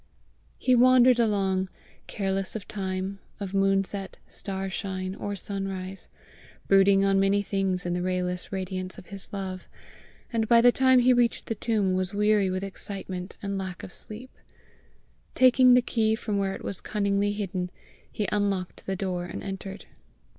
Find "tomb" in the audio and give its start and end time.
11.53-11.93